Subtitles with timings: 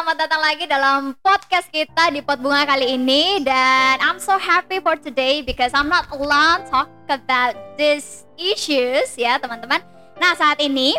[0.00, 4.80] selamat datang lagi dalam podcast kita di Pot Bunga kali ini dan I'm so happy
[4.80, 9.84] for today because I'm not alone talk about these issues ya teman-teman.
[10.16, 10.96] Nah saat ini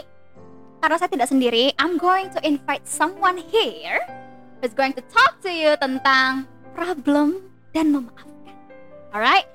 [0.86, 4.06] karena saya tidak sendiri, I'm going to invite someone here
[4.62, 6.46] who's going to talk to you tentang
[6.78, 7.42] problem
[7.74, 8.54] dan memaafkan.
[9.18, 9.50] Alright?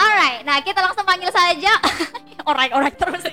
[0.00, 1.84] Alright, nah kita langsung panggil saja
[2.48, 3.28] orang-orang terus.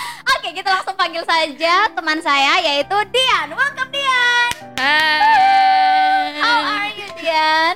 [0.32, 3.48] Oke, kita langsung panggil saja teman saya yaitu Dian.
[3.50, 4.50] Welcome Dian.
[4.76, 6.36] Hai.
[6.36, 7.74] How are you Dian?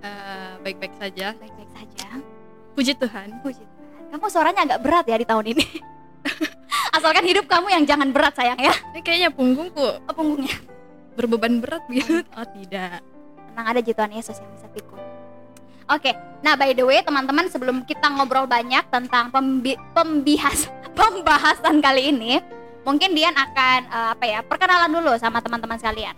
[0.00, 1.34] Eh, baik-baik saja.
[1.34, 2.06] Baik-baik saja.
[2.72, 3.28] Puji Tuhan.
[3.40, 4.02] Puji Tuhan.
[4.08, 5.66] Kamu suaranya agak berat ya di tahun ini.
[6.96, 8.72] Asalkan hidup kamu yang jangan berat sayang ya.
[8.90, 10.56] Ini kayaknya punggungku Oh, punggungnya.
[11.14, 12.22] berbeban berat gitu.
[12.32, 13.02] Oh tidak.
[13.50, 15.02] Tenang ada ji Tuhan Yesus yang bisa pikul.
[15.88, 22.10] Oke, nah by the way teman-teman sebelum kita ngobrol banyak tentang pembi- pembihas pembahasan kali
[22.10, 22.42] ini,
[22.82, 26.16] mungkin Dian akan eh, apa ya perkenalan dulu sama teman-teman sekalian.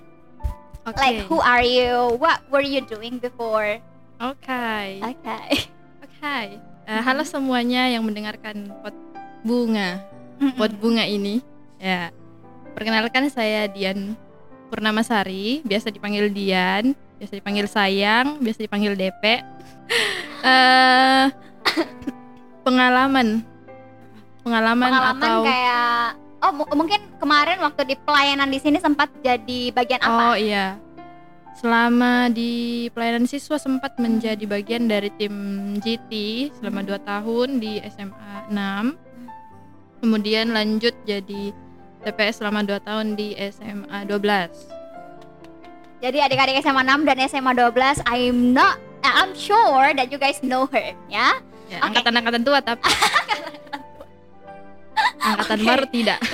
[0.89, 0.97] Oke.
[0.97, 2.17] Like who are you?
[2.17, 3.79] What were you doing before?
[4.17, 5.05] Oke.
[5.05, 5.39] Oke.
[6.01, 6.39] Oke.
[6.89, 8.97] Eh, halo semuanya yang mendengarkan pot
[9.45, 10.01] bunga.
[10.57, 11.45] Pot bunga ini.
[11.77, 12.09] Ya.
[12.73, 14.17] Perkenalkan saya Dian
[14.73, 19.25] Purnamasari, biasa dipanggil Dian, biasa dipanggil Sayang, biasa dipanggil DP.
[20.41, 21.29] Eh
[22.65, 23.45] pengalaman
[24.41, 29.61] pengalaman, Pengalaman atau kayak oh mu- mungkin kemarin waktu di pelayanan di sini sempat jadi
[29.73, 30.33] bagian apa?
[30.33, 30.77] Oh iya.
[31.61, 35.35] Selama di pelayanan siswa sempat menjadi bagian dari tim
[35.77, 36.13] GT
[36.57, 38.97] selama 2 tahun di SMA 6.
[40.01, 41.53] Kemudian lanjut jadi
[42.01, 46.01] TPS selama 2 tahun di SMA 12.
[46.01, 50.65] Jadi adik-adik SMA 6 dan SMA 12 I'm not I'm sure that you guys know
[50.73, 51.37] her ya.
[51.69, 51.93] Ya, Oke.
[51.93, 52.83] angkatan-angkatan tua tapi
[55.21, 55.69] angkatan Oke.
[55.69, 56.19] baru tidak.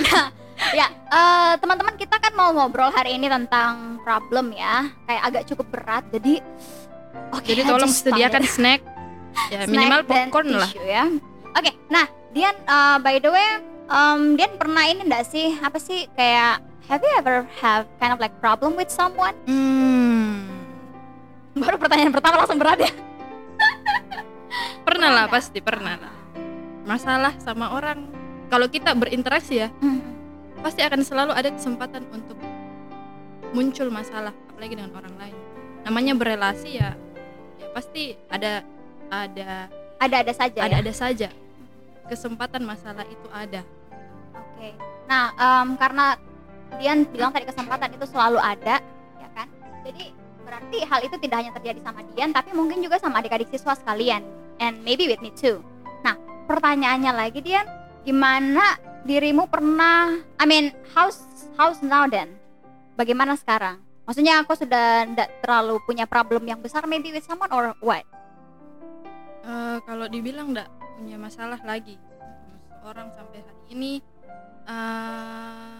[0.73, 4.89] Ya, eh, teman-teman kita kan mau ngobrol hari ini tentang problem ya.
[5.05, 6.03] Kayak agak cukup berat.
[6.09, 6.41] Jadi
[7.29, 7.45] oke.
[7.45, 8.81] Jadi tolong sediakan snack.
[9.53, 10.65] Ya, Snack minimal popcorn lah.
[10.81, 11.05] ya.
[11.53, 16.09] Oke, nah Dian eh, by the way, em, Dian pernah ini enggak sih apa sih
[16.17, 16.57] kayak
[16.89, 19.37] have you ever have kind of like problem with someone?
[19.45, 20.41] Hmm.
[21.61, 22.89] Baru pertanyaan pertama langsung berat ya.
[24.81, 26.13] Pernah lah pasti pernah lah.
[26.81, 28.16] Masalah sama orang
[28.47, 29.99] kalau kita berinteraksi ya Hmm.
[30.59, 32.37] pasti akan selalu ada kesempatan untuk
[33.53, 35.35] muncul masalah apalagi dengan orang lain
[35.83, 36.95] namanya berelasi ya
[37.57, 38.63] ya pasti ada
[39.07, 40.81] ada Ada-ada saja ada ya.
[40.83, 41.29] ada saja
[42.05, 43.63] kesempatan masalah itu ada
[44.57, 44.73] Oke.
[45.05, 46.17] Nah, em, karena
[46.77, 48.81] Dian bilang tadi kesempatan itu selalu ada,
[49.17, 49.45] ya kan?
[49.85, 50.09] Jadi
[50.41, 54.25] berarti hal itu tidak hanya terjadi sama Dian, tapi mungkin juga sama adik-adik siswa sekalian,
[54.57, 55.61] and maybe with me too.
[56.01, 56.17] Nah,
[56.49, 57.69] pertanyaannya lagi Dian,
[58.07, 60.15] gimana dirimu pernah?
[60.39, 61.19] I mean, how's
[61.59, 62.31] how's now then?
[62.95, 63.83] Bagaimana sekarang?
[64.07, 68.07] Maksudnya aku sudah tidak terlalu punya problem yang besar, maybe with someone or what?
[69.43, 71.99] Eh, kalau dibilang enggak punya masalah lagi
[72.81, 73.93] orang sampai hari ini
[74.65, 75.77] eh,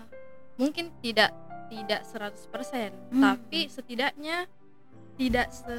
[0.56, 1.32] mungkin tidak
[1.68, 3.24] tidak 100% Hmm.
[3.24, 4.48] tapi setidaknya
[5.16, 5.76] tidak se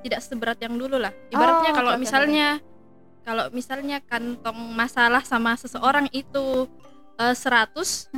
[0.00, 2.56] tidak seberat yang dulu lah ibaratnya Oh, kalau oke, misalnya
[3.22, 6.66] kalau misalnya kantong masalah sama seseorang itu
[7.16, 8.10] eh, 100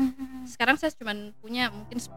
[0.44, 2.12] sekarang saya cuma punya mungkin 10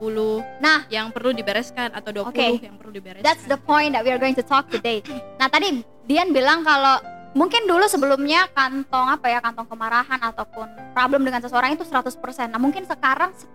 [0.59, 0.83] Nah.
[0.87, 2.47] yang perlu dibereskan atau 20 Oke.
[2.63, 5.03] yang perlu dibereskan That's the point that we are going to talk today.
[5.35, 6.99] Nah tadi Dian bilang kalau
[7.35, 12.15] mungkin dulu sebelumnya kantong apa ya kantong kemarahan ataupun problem dengan seseorang itu 100%.
[12.47, 13.51] Nah mungkin sekarang 10%.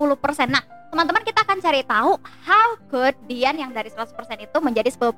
[0.52, 0.60] Nah
[0.92, 5.08] teman-teman kita akan cari tahu how could Dian yang dari 100% itu menjadi 10%.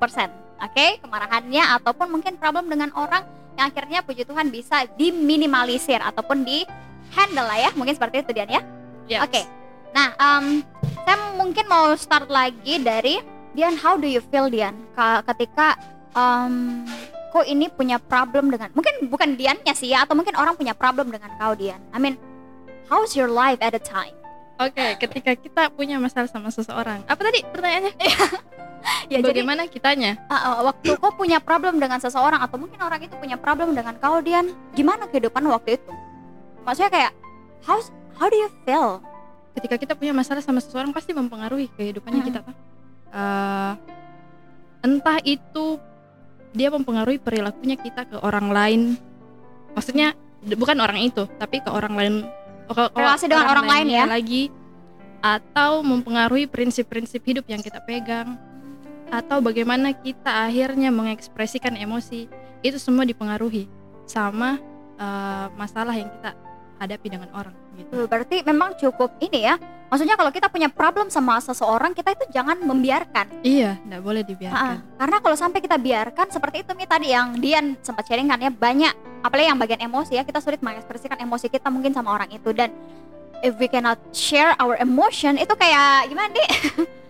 [0.63, 6.67] Oke kemarahannya ataupun mungkin problem dengan orang yang akhirnya puji Tuhan bisa diminimalisir ataupun di
[7.15, 8.61] handle lah ya mungkin seperti itu Dian ya.
[9.07, 9.21] Yes.
[9.23, 9.41] Oke.
[9.95, 10.59] Nah, em,
[11.07, 13.23] saya mungkin mau start lagi dari
[13.55, 13.79] Dian.
[13.79, 15.79] How do you feel Dian Ka- ketika
[16.11, 16.83] em,
[17.31, 21.11] kau ini punya problem dengan mungkin bukan Diannya sih ya atau mungkin orang punya problem
[21.11, 21.79] dengan kau Dian.
[21.95, 22.19] I mean,
[22.91, 24.15] how's your life at the time?
[24.55, 27.91] Oke, ketika kita punya masalah sama seseorang, apa tadi pertanyaannya?
[29.11, 30.17] Ya jadi Bagaimana kitanya?
[30.25, 33.93] uh, uh, waktu kau punya problem dengan seseorang atau mungkin orang itu punya problem dengan
[33.95, 35.91] kau Dian, gimana kehidupan waktu itu?
[36.61, 37.11] Maksudnya kayak
[37.63, 37.77] how
[38.15, 39.01] how do you feel?
[39.53, 42.27] Ketika kita punya masalah sama seseorang pasti mempengaruhi kehidupannya Hmm.
[42.27, 42.55] kita, Pak.
[43.07, 43.71] Eh,
[44.83, 45.79] entah itu
[46.51, 48.81] dia mempengaruhi perilakunya kita ke orang lain.
[49.71, 50.13] Maksudnya
[50.51, 52.15] bukan orang itu, tapi ke orang lain.
[52.65, 54.05] ke- Relasi dengan orang lain lainnya ya?
[54.09, 54.43] Lagi
[55.21, 58.37] atau mempengaruhi prinsip-prinsip hidup yang kita pegang
[59.09, 62.27] atau bagaimana kita akhirnya mengekspresikan emosi
[62.65, 63.69] itu semua dipengaruhi
[64.09, 64.57] sama
[64.97, 66.31] eh, masalah yang kita
[66.81, 68.07] hadapi dengan orang gitu.
[68.07, 69.55] Berarti memang cukup ini ya
[69.85, 73.29] Maksudnya kalau kita punya problem sama seseorang, kita itu jangan membiarkan.
[73.45, 74.81] Iya, nggak boleh dibiarkan.
[74.97, 78.49] karena kalau sampai kita biarkan seperti itu nih tadi yang Dian sempat sharing kan ya
[78.49, 82.49] banyak apalagi yang bagian emosi ya kita sulit mengekspresikan emosi kita mungkin sama orang itu
[82.51, 82.73] dan
[83.45, 86.49] if we cannot share our emotion itu kayak gimana nih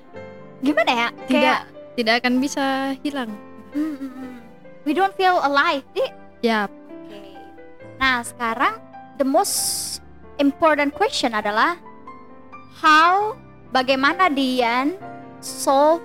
[0.67, 1.59] gimana ya Tidak kayak
[1.95, 3.31] tidak akan bisa hilang.
[3.71, 4.35] mm, mm, mm.
[4.83, 7.19] we don't feel alive Di- Ya, Oke.
[7.97, 8.77] Nah, sekarang
[9.17, 9.55] the most
[10.37, 11.79] important question adalah
[12.77, 13.33] how
[13.71, 14.93] bagaimana Dian
[15.39, 16.03] solve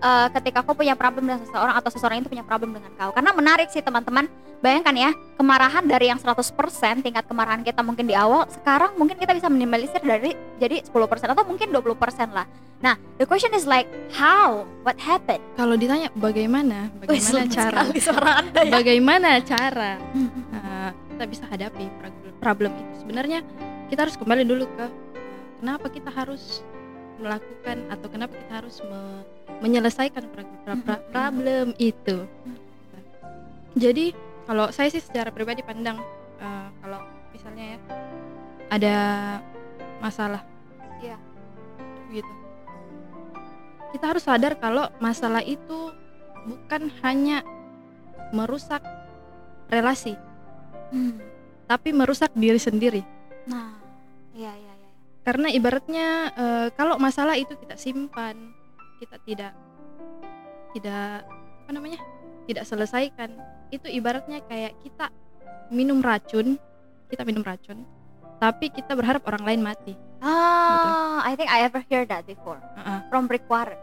[0.00, 3.10] uh, ketika kau punya problem dengan seseorang atau seseorang itu punya problem dengan kau.
[3.12, 4.28] Karena menarik sih teman-teman.
[4.56, 9.36] Bayangkan ya, kemarahan dari yang 100% tingkat kemarahan kita mungkin di awal, sekarang mungkin kita
[9.36, 10.96] bisa minimalisir dari jadi 10%
[11.28, 12.48] atau mungkin 20% lah.
[12.80, 13.84] Nah, the question is like
[14.16, 14.64] how?
[14.80, 15.44] What happened?
[15.60, 18.72] kalau ditanya bagaimana, Wih, bagaimana serem cara, suara Anda ya.
[18.72, 21.84] bagaimana cara uh, kita bisa hadapi
[22.40, 22.92] problem, itu.
[23.04, 23.44] Sebenarnya
[23.92, 24.86] kita harus kembali dulu ke
[25.60, 26.64] kenapa kita harus
[27.16, 30.24] melakukan atau kenapa kita harus me- menyelesaikan
[30.66, 30.82] Mhm.
[31.10, 32.26] problem itu.
[33.76, 34.12] Jadi
[34.44, 36.00] kalau saya sih secara pribadi pandang
[36.40, 37.00] uh, kalau
[37.30, 37.78] misalnya ya
[38.66, 38.96] ada
[40.00, 40.42] masalah,
[40.98, 41.16] Iya.
[42.10, 42.32] gitu.
[43.92, 45.92] Kita harus sadar kalau masalah itu
[46.46, 47.44] bukan hanya
[48.32, 48.82] merusak
[49.68, 50.16] relasi,
[50.90, 51.20] Hmm.
[51.68, 53.02] tapi merusak diri sendiri.
[53.46, 53.76] Nah,
[54.32, 54.90] iya iya iya.
[55.22, 58.55] Karena ibaratnya eh, kalau masalah itu kita simpan,
[58.98, 59.52] kita tidak
[60.74, 61.24] tidak
[61.66, 62.00] apa namanya?
[62.46, 63.34] tidak selesaikan,
[63.74, 65.10] itu ibaratnya kayak kita
[65.74, 66.54] minum racun,
[67.10, 67.82] kita minum racun,
[68.38, 69.98] tapi kita berharap orang lain mati.
[70.22, 73.02] Ah, I think I ever hear that before Uh-uh.
[73.10, 73.74] from Breakwater.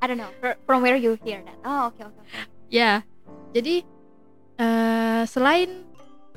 [0.00, 1.60] I don't know fr- from where you hear that.
[1.60, 2.24] Oh, oke oke oke.
[2.72, 3.04] Ya,
[3.52, 3.84] jadi
[4.56, 5.84] eh, selain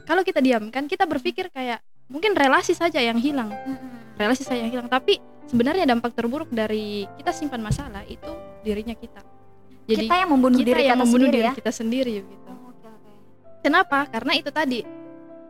[0.03, 1.79] kalau kita diamkan, kita berpikir kayak
[2.11, 3.55] mungkin relasi saja yang hilang,
[4.19, 4.91] relasi saya yang hilang.
[4.91, 5.15] Tapi
[5.51, 8.31] sebenarnya dampak terburuk dari kita simpan masalah itu
[8.63, 9.19] dirinya kita.
[9.83, 11.53] Jadi kita yang membunuh kita diri yang kita membunuh sendiri diri ya.
[11.59, 12.47] kita sendiri gitu.
[12.47, 13.11] Oh, Oke oke.
[13.59, 13.99] Kenapa?
[14.07, 14.79] Karena itu tadi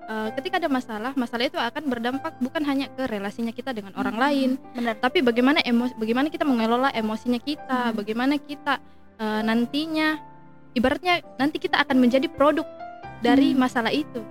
[0.01, 4.17] eh, ketika ada masalah, masalah itu akan berdampak bukan hanya ke relasinya kita dengan orang
[4.17, 4.95] Hmm, lain, Benar.
[4.97, 7.95] tapi bagaimana emosi, bagaimana kita mengelola emosinya kita, Hmm.
[7.95, 8.81] bagaimana kita
[9.21, 10.17] eh, nantinya,
[10.73, 12.65] ibaratnya nanti kita akan menjadi produk
[13.21, 13.61] dari Hmm.
[13.61, 14.25] masalah itu.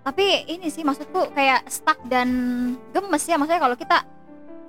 [0.00, 2.28] Tapi ini sih maksudku kayak stuck dan
[2.92, 4.00] gemes ya maksudnya kalau kita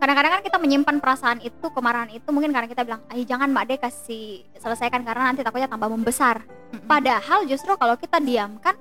[0.02, 3.70] kadang-kadang kan kita menyimpan perasaan itu kemarahan itu mungkin karena kita bilang ayo jangan mbak
[3.70, 6.42] deh kasih selesaikan karena nanti takutnya tambah membesar
[6.90, 8.74] padahal justru kalau kita diamkan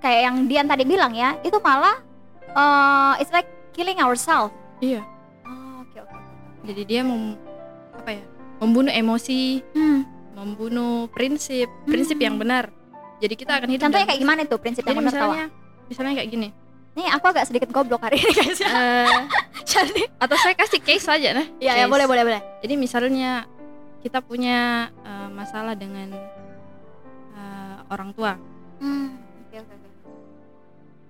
[0.00, 2.00] kayak yang Dian tadi bilang ya itu malah
[2.56, 3.44] uh, it's like
[3.76, 5.04] killing ourselves Iya.
[5.44, 6.16] oh, oke oke
[6.68, 7.36] Jadi dia mem,
[7.96, 8.24] apa ya?
[8.60, 10.00] Membunuh emosi, hmm.
[10.36, 12.72] membunuh prinsip, prinsip yang benar.
[13.20, 13.82] Jadi kita akan hidup.
[13.88, 15.46] contohnya kayak gimana tuh prinsip Jadi yang benar misalnya,
[15.86, 16.48] misalnya kayak gini.
[16.96, 18.72] nih aku agak sedikit goblok hari ini guys ya
[19.76, 21.46] jadi atau saya kasih case saja nah.
[21.60, 23.44] ya ya boleh boleh boleh Jadi misalnya
[24.00, 26.16] kita punya eh, masalah dengan
[27.32, 28.40] eh, orang tua.
[28.80, 29.08] hmm.
[29.44, 29.88] oke oke oke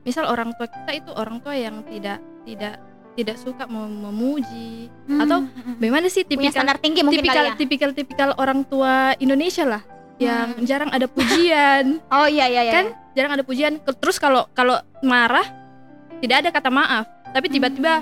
[0.03, 2.75] Misal orang tua kita itu orang tua yang tidak tidak
[3.15, 5.75] tidak suka mem- memuji Hmm, atau hmm, hmm.
[5.79, 9.63] bagaimana sih punya tipikal standar tinggi mungkin tipikal kali ya tipikal tipikal orang tua Indonesia
[9.63, 9.83] lah
[10.17, 10.65] yang Hmm.
[10.65, 12.01] jarang ada pujian.
[12.15, 12.73] Oh iya iya iya.
[12.75, 13.77] Kan jarang ada pujian.
[13.79, 15.45] Terus kalau kalau marah
[16.19, 17.05] tidak ada kata maaf.
[17.29, 18.01] Tapi tiba-tiba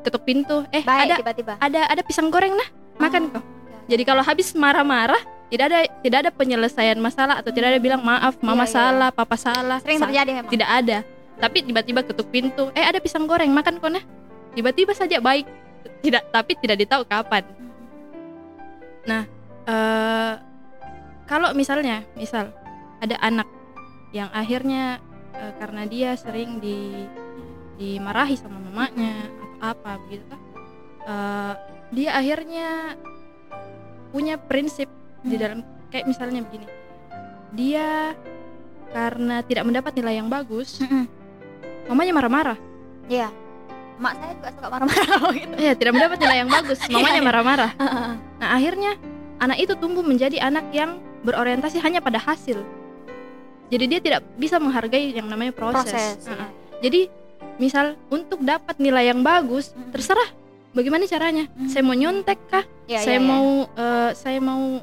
[0.00, 0.62] ketuk pintu.
[0.70, 0.88] Eh Hmm.
[0.88, 1.52] baik ada tiba-tiba.
[1.58, 3.86] ada ada pisang goreng nah makan Oh, kok oke, oke.
[3.86, 8.38] jadi kalau habis marah-marah tidak ada tidak ada penyelesaian masalah atau tidak ada bilang maaf
[8.38, 8.72] mama Iya, iya.
[8.72, 10.48] salah papa salah sering Sa- terjadi memang.
[10.48, 10.98] tidak ada.
[11.36, 12.68] Tapi tiba-tiba ketuk pintu.
[12.70, 14.04] Eh ada pisang goreng makan kok nah.
[14.52, 15.48] Tiba-tiba saja baik.
[15.98, 17.42] Tidak tapi tidak ditahu kapan.
[19.06, 20.32] Eh
[21.30, 22.50] kalau misalnya misal
[22.98, 23.46] ada anak
[24.10, 24.98] yang akhirnya
[25.32, 27.06] eh, karena dia sering di
[27.78, 30.40] dimarahi sama mamanya atau apa begitu kan
[31.06, 31.52] eh,
[31.90, 32.98] dia akhirnya
[34.10, 34.90] punya prinsip
[35.22, 35.42] di Hmm.
[35.42, 35.58] dalam
[35.88, 36.66] kayak misalnya begini
[37.52, 38.16] dia
[38.90, 41.04] karena tidak mendapat nilai yang bagus Mm-mm.
[41.86, 42.58] mamanya marah-marah
[43.06, 43.28] iya
[44.00, 47.26] mak saya juga suka marah-marah gitu Iya, tidak mendapat nilai yang bagus mamanya Iya.
[47.26, 47.70] marah-marah
[48.40, 48.92] nah akhirnya
[49.38, 52.60] anak itu tumbuh menjadi anak yang berorientasi hanya pada hasil
[53.70, 56.46] jadi dia tidak bisa menghargai yang namanya proses, proses iya.
[56.82, 57.00] jadi
[57.56, 59.92] misal untuk dapat nilai yang bagus Mm.
[59.92, 60.28] terserah
[60.72, 61.68] bagaimana caranya Mm.
[61.68, 63.26] saya mau nyontek kah Iya, saya iya.
[63.26, 64.80] mau eh, saya mau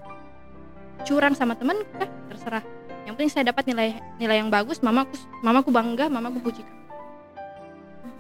[1.04, 2.64] curang sama teman kah terserah
[3.04, 6.76] yang penting saya dapat nilai nilai yang bagus mamaku mamaku bangga mamaku pujikan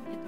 [0.07, 0.27] gitu.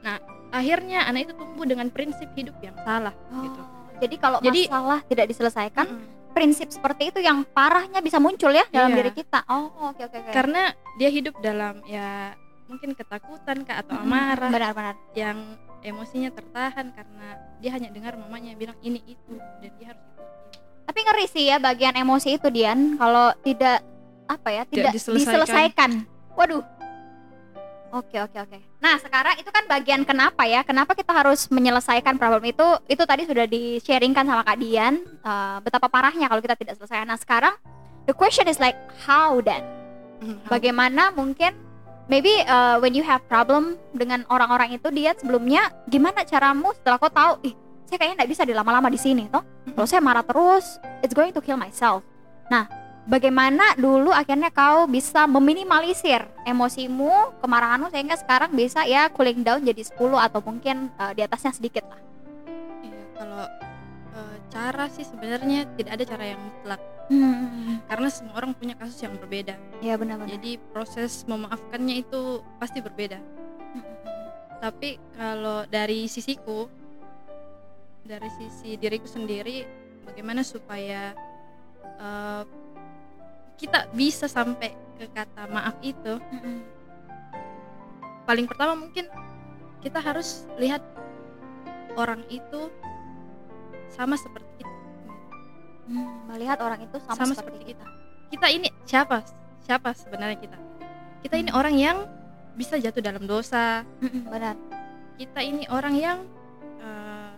[0.00, 0.16] nah
[0.50, 3.60] akhirnya anak itu tumbuh dengan prinsip hidup yang salah Oh, gitu
[4.00, 6.19] jadi kalau Jadi- masalah tidak diselesaikan Mm-mm.
[6.30, 8.98] Prinsip seperti itu yang parahnya bisa muncul ya dalam Iya.
[8.98, 9.42] diri kita.
[9.46, 10.30] Oh oke oke oke.
[10.30, 12.34] Karena dia hidup dalam ya
[12.64, 17.26] mungkin ketakutan kak atau amarah benar-benar yang emosinya tertahan karena
[17.58, 20.04] dia hanya dengar mamanya bilang ini itu dan dia harus
[20.86, 23.82] tapi ngeri sih ya bagian emosi itu Dian kalau tidak
[24.26, 25.18] apa ya tidak, diselesaikan.
[25.18, 25.90] diselesaikan.
[26.34, 26.62] Waduh
[27.92, 28.58] oke oke oke.
[28.80, 30.62] Nah sekarang itu kan bagian kenapa ya?
[30.62, 32.66] Kenapa kita harus menyelesaikan problem itu?
[32.86, 37.04] Itu tadi sudah di sharingkan sama Kak Dian eh, betapa parahnya kalau kita tidak selesai.
[37.04, 37.54] Nah sekarang
[38.06, 39.62] the question is like how then?
[40.52, 41.56] Bagaimana mungkin
[42.10, 47.08] maybe uh, when you have problem dengan orang-orang itu dia sebelumnya gimana caramu setelah kau
[47.08, 47.54] tahu ih
[47.88, 49.42] saya kayaknya nggak bisa dilama-lama di sini toh.
[49.74, 52.04] Kalau saya marah terus it's going to kill myself.
[52.52, 52.68] Nah
[53.10, 59.82] bagaimana dulu akhirnya kau bisa meminimalisir emosimu kemarahanmu sehingga sekarang bisa ya cooling down jadi
[59.82, 61.98] 10 atau mungkin uh, di atasnya sedikit lah
[62.80, 63.44] Iya, kalau
[64.14, 67.84] eh, cara sih sebenarnya tidak ada cara yang mutlak hmm.
[67.90, 69.58] karena semua orang punya kasus yang berbeda.
[69.82, 73.18] ya benar-benar Jadi proses memaafkannya itu pasti berbeda.
[74.60, 76.68] Tapi kalau dari sisiku,
[78.04, 79.64] dari sisi diriku sendiri,
[80.04, 81.16] bagaimana supaya
[81.96, 82.42] eh,
[83.60, 86.16] kita bisa sampai ke kata maaf itu?
[88.24, 89.04] Paling pertama mungkin
[89.84, 90.80] kita harus lihat
[92.00, 92.72] orang itu
[93.92, 94.76] sama seperti kita.
[95.90, 97.86] Hmm, melihat orang itu sama, Sama seperti, seperti kita
[98.30, 99.26] Kita ini siapa?
[99.66, 100.58] Siapa sebenarnya kita?
[101.20, 102.06] Kita ini orang yang
[102.54, 103.82] bisa jatuh dalam dosa,
[104.32, 104.54] benar
[105.20, 106.18] kita ini orang yang
[106.80, 107.32] eh,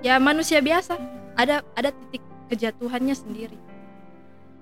[0.00, 0.96] ya manusia biasa
[1.36, 3.60] ada ada titik kejatuhannya sendiri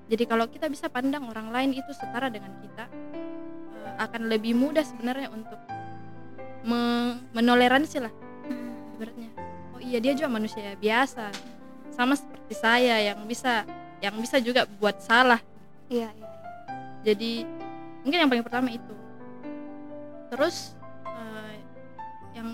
[0.04, 2.84] jadi kalau kita bisa pandang orang lain itu setara dengan kita
[3.80, 5.56] eh, akan lebih mudah sebenarnya untuk
[6.64, 8.12] me- menoleransi lah
[8.96, 9.30] ibaratnya.
[9.72, 11.32] Oh iya dia juga manusia biasa
[11.94, 13.64] sama seperti saya yang bisa
[14.02, 15.40] yang bisa juga buat salah.
[15.88, 16.30] Iya iya.
[17.04, 17.44] Jadi
[18.04, 18.94] mungkin yang paling pertama itu.
[20.28, 20.76] Terus
[21.08, 21.56] eh,
[22.36, 22.48] yang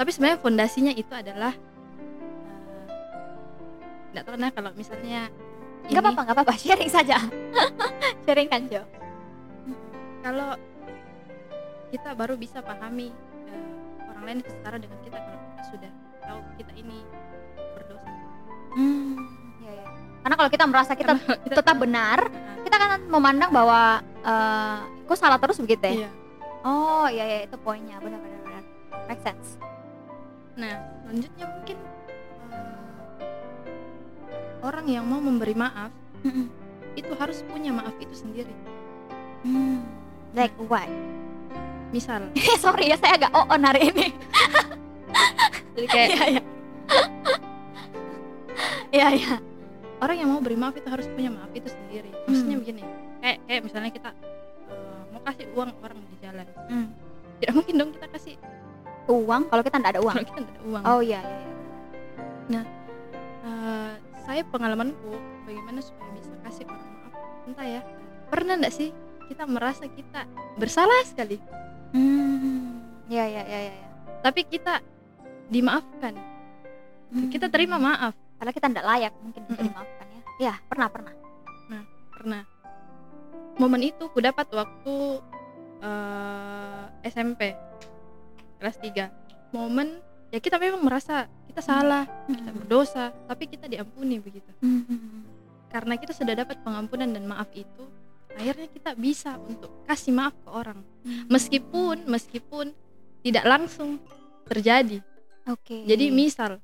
[0.00, 1.52] tapi sebenarnya fondasinya itu adalah
[4.12, 5.32] nggak tahu nah kalau misalnya
[5.88, 7.16] nggak apa-apa nggak apa-apa sharing saja
[8.24, 8.82] sharing kan Jo
[10.22, 10.54] kalau
[11.90, 13.10] kita baru bisa pahami
[13.50, 13.68] eh,
[14.06, 15.90] orang lain setara dengan kita kalau kita sudah
[16.22, 16.98] tahu kita ini
[17.74, 18.08] berdosa
[18.72, 19.20] Hmm,
[19.60, 19.86] iya, iya.
[20.24, 21.12] Karena kalau kita merasa kita
[21.44, 25.92] kita tetap benar, Nah, kita kan memandang bahwa eh kok salah terus begitu ya?
[26.06, 26.10] iya.
[26.62, 28.62] Oh iya iya itu poinnya benar benar benar.
[29.10, 29.60] Make sense.
[30.56, 30.72] Nah,
[31.04, 31.76] selanjutnya mungkin
[34.62, 35.90] orang yang mau memberi maaf
[36.94, 38.52] itu harus punya maaf itu sendiri.
[39.42, 39.82] Hmm.
[40.32, 40.88] Like what?
[41.90, 42.30] Misal,
[42.62, 44.06] Sorry ya saya agak on hari ini.
[45.74, 46.42] jadi kayak Iya iya.
[48.92, 49.34] Iya iya.
[49.98, 52.10] orang yang mau beri maaf itu harus punya maaf itu sendiri.
[52.24, 52.62] Maksudnya Hmm.
[52.64, 52.82] begini,
[53.18, 54.10] kayak kayak misalnya kita
[54.68, 56.86] eh, mau kasih uang orang di jalan, Hmm.
[57.38, 58.34] tidak mungkin dong kita kasih
[59.02, 60.14] Uang kalau kita nggak ada uang.
[60.14, 60.82] kalau kita tidak ada uang.
[60.86, 61.48] Oh iya iya.
[62.48, 62.62] iya.
[63.42, 65.12] Eh, saya pengalamanku
[65.44, 67.12] bagaimana supaya bisa kasih orang maaf.
[67.46, 67.80] Entah ya,
[68.30, 68.90] pernah nggak sih
[69.26, 70.26] kita merasa kita
[70.56, 71.38] bersalah sekali,
[71.92, 72.80] Hmm.
[73.12, 73.74] Iya iya iya iya.
[73.76, 73.88] iya.
[74.24, 74.80] tapi kita
[75.52, 76.14] dimaafkan,
[77.12, 77.28] Hmm.
[77.28, 78.16] kita terima maaf.
[78.40, 79.66] Padahal kita nggak layak mungkin Mm-mm.
[79.68, 80.20] dimaafkan ya.
[80.40, 81.14] Iya pernah pernah.
[82.12, 82.46] pernah
[83.58, 84.94] momen itu ku dapat waktu
[85.82, 87.50] eh, SMP
[88.62, 89.10] kelas 3
[89.50, 89.98] momen
[90.32, 94.48] ya kita memang merasa kita salah kita berdosa tapi kita diampuni begitu.
[94.64, 95.28] Hmm.
[95.72, 97.84] karena kita sudah dapat pengampunan dan maaf itu
[98.36, 100.80] akhirnya kita bisa untuk kasih maaf ke orang.
[101.28, 102.72] Meskipun meskipun
[103.20, 104.00] tidak langsung
[104.48, 105.04] terjadi.
[105.48, 105.84] Oke.
[105.84, 106.62] jadi misal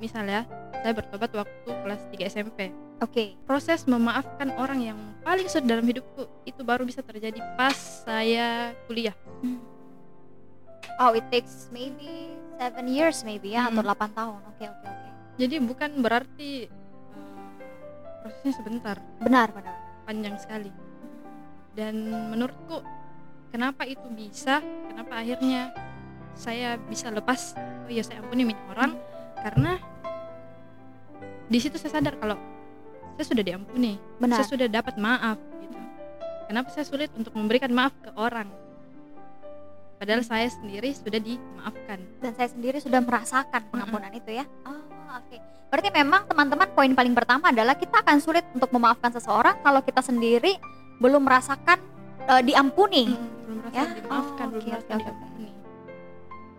[0.00, 0.48] misal ya
[0.80, 2.72] saya bertobat waktu kelas 3 SMP
[3.04, 3.36] Oke.
[3.44, 7.76] proses memaafkan orang yang paling sulit dalam hidupku itu baru bisa terjadi pas
[8.08, 9.12] saya kuliah.
[10.96, 13.88] Oh, it takes maybe seven years maybe ya atau Mm.
[13.92, 14.40] 8 tahun.
[14.50, 15.08] Oke, oke, oke.
[15.36, 17.36] jadi bukan berarti uh,
[18.24, 19.76] prosesnya sebentar Benar, benar.
[20.04, 20.72] panjang sekali
[21.76, 21.94] dan
[22.32, 22.80] menurutku
[23.52, 25.76] kenapa itu bisa kenapa akhirnya
[26.32, 27.52] saya bisa lepas
[27.84, 28.96] oh iya saya ampuni minta orang
[29.36, 29.76] karena
[31.46, 32.36] di situ saya sadar kalau
[33.16, 34.40] saya sudah diampuni Benar.
[34.40, 35.76] saya sudah dapat maaf gitu
[36.48, 38.48] kenapa saya sulit untuk memberikan maaf ke orang
[39.96, 44.44] padahal saya sendiri sudah dimaafkan Dan saya sendiri sudah merasakan pengampunan itu ya.
[44.62, 44.76] Oh,
[45.12, 45.36] oke.
[45.66, 49.98] Berarti memang teman-teman poin paling pertama adalah kita akan sulit untuk memaafkan seseorang kalau kita
[49.98, 50.56] sendiri
[50.96, 51.80] belum merasakan
[52.22, 53.12] eh, diampuni.
[53.42, 53.84] belum merasa Ya?
[53.92, 55.02] dimaafkan Oh, belum merasa oke, oke.
[55.02, 55.48] diampuni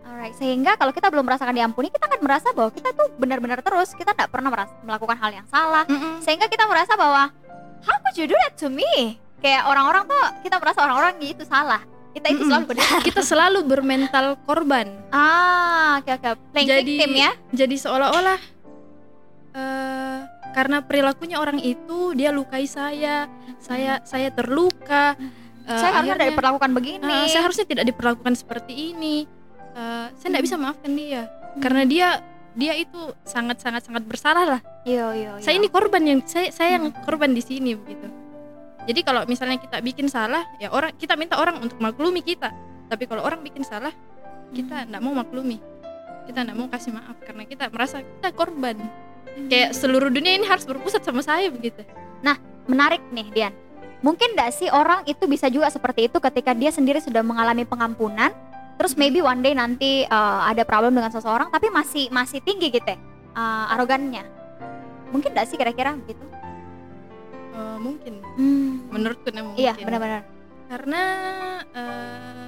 [0.08, 3.92] Alright, sehingga kalau kita belum merasakan diampuni, kita akan merasa bahwa kita tuh benar-benar terus
[3.92, 5.84] kita tidak pernah meras- melakukan hal yang salah.
[5.84, 6.18] Mm-mm.
[6.18, 7.30] Sehingga kita merasa bahwa
[7.80, 9.14] how could you do that to me?
[9.38, 11.78] kayak orang-orang tuh kita merasa orang-orang itu salah
[12.14, 14.86] kita itu selalu benar kita selalu bermental korban.
[15.12, 16.28] Ah oke oke.
[16.54, 17.30] Playing Jadi- victim ya.
[17.52, 18.40] jadi seolah-olah
[19.54, 23.28] eh karena perilakunya orang itu dia lukai saya.
[23.60, 25.14] Saya saya terluka.
[25.68, 27.12] Eh, saya harusnya akhirnya, dari perlakukan begini.
[27.12, 29.28] eh, saya harusnya tidak diperlakukan seperti ini.
[29.76, 31.28] Eh, saya tidak bisa maafkan dia.
[31.60, 32.08] Karena dia
[32.58, 34.60] dia itu sangat sangat sangat bersalah lah.
[34.82, 35.44] Iya iya iya.
[35.44, 38.08] saya ini korban yang saya saya yang korban di sini begitu
[38.88, 42.48] jadi kalau misalnya kita bikin salah ya orang kita minta orang untuk maklumi kita.
[42.88, 43.92] Tapi kalau orang bikin salah
[44.56, 45.60] kita tidak mau maklumi.
[46.24, 48.80] Kita tidak mau kasih maaf karena kita merasa kita korban.
[49.52, 51.84] Kayak seluruh dunia ini harus berpusat sama saya begitu.
[52.68, 53.54] Menarik nih Dian.
[54.04, 58.30] Mungkin nggak sih orang itu bisa juga seperti itu ketika dia sendiri sudah mengalami pengampunan
[58.78, 62.94] terus maybe one day nanti uh, ada problem dengan seseorang tapi masih masih tinggi gitu
[62.94, 62.98] ya
[63.34, 64.22] uh, arogannya.
[65.10, 66.22] Mungkin nggak sih kira-kira begitu
[67.58, 68.14] Eh, mungkin.
[68.38, 68.86] Hmm.
[68.94, 69.58] menurutku nah, mungkin.
[69.58, 70.22] Iya benar-benar.
[70.70, 71.02] Karena
[71.74, 72.46] eh,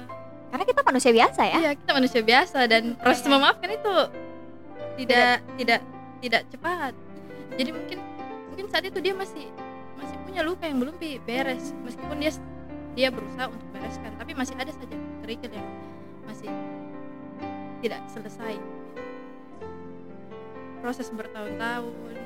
[0.51, 1.57] karena kita manusia biasa ya.
[1.59, 3.31] Iya kita manusia biasa dan proses Iya.
[3.35, 3.95] memaafkan itu
[5.03, 5.81] tidak tidak.
[6.21, 6.93] tidak cepat.
[7.57, 7.97] Jadi mungkin
[8.53, 9.49] mungkin saat itu dia masih
[9.97, 11.73] masih punya luka yang belum beres.
[11.81, 12.31] Meskipun dia
[12.93, 15.67] dia berusaha untuk bereskan tapi masih ada saja trigger yang
[16.29, 16.51] masih
[17.81, 18.55] tidak selesai.
[20.85, 22.20] Proses bertahun-tahun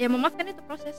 [0.00, 0.96] ya memaafkan itu proses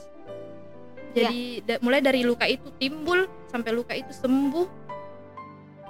[1.12, 4.68] jadi da- mulai dari luka itu timbul sampai luka itu sembuh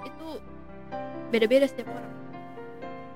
[0.02, 0.26] itu
[1.28, 2.10] beda-beda setiap orang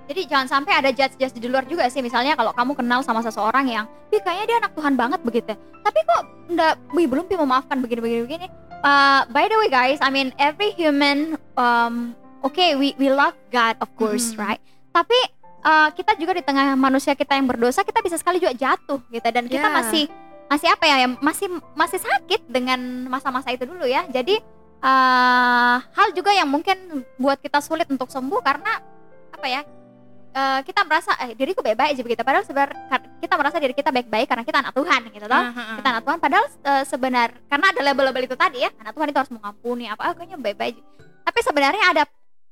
[0.06, 1.98] Jadi jangan sampai ada judge-judge di luar juga sih.
[1.98, 5.50] Misalnya kalau kamu kenal sama seseorang yang, "Ih, kayaknya dia anak Tuhan banget begitu."
[5.82, 8.46] Tapi kok enggak, wih belum pi memaafkan begini-begini begini.
[8.86, 12.14] Uh, by the way guys, I mean every human um
[12.46, 14.38] okay, we we love God of course, Mhm.
[14.38, 14.62] right?
[14.94, 15.18] Tapi
[15.66, 19.28] uh, kita juga di tengah manusia kita yang berdosa, kita bisa sekali juga jatuh gitu
[19.28, 19.74] dan kita Ya.
[19.74, 20.04] masih
[20.46, 22.78] masih apa ya, yang masih masih sakit dengan
[23.10, 24.06] masa-masa itu dulu ya.
[24.06, 24.38] Jadi
[24.80, 28.78] uh, hal juga yang mungkin buat kita sulit untuk sembuh karena
[29.34, 29.62] apa ya?
[30.36, 32.76] eh, kita merasa eh diriku baik-baik aja begitu padahal sebenarnya
[33.24, 35.76] kita merasa diri kita baik-baik karena kita anak Tuhan gitu loh ah, ah.
[35.80, 39.18] kita anak Tuhan padahal eh, sebenar karena ada label-label itu tadi ya anak Tuhan itu
[39.18, 40.76] harus mengampuni apa ah, kayaknya baik-baik
[41.24, 42.02] tapi sebenarnya ada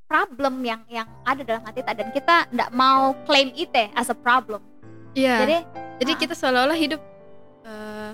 [0.05, 4.17] problem yang yang ada dalam hati kita dan kita tidak mau claim itu as a
[4.17, 4.61] problem
[5.13, 5.37] Iya.
[5.41, 5.57] jadi
[5.95, 6.19] Jadi Ah.
[6.19, 6.99] kita seolah-olah hidup
[7.63, 8.13] eh,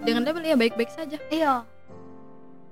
[0.00, 1.14] dengan label ya baik-baik saja.
[1.28, 1.62] iya